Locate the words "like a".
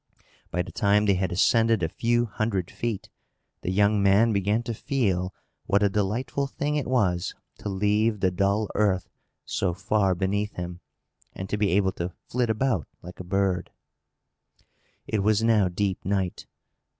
13.03-13.23